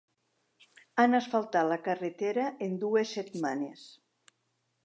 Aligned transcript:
Han 1.03 1.17
asfaltat 1.17 1.69
la 1.73 1.77
carretera 1.89 2.49
en 2.69 2.75
dues 2.85 3.15
setmanes. 3.19 3.89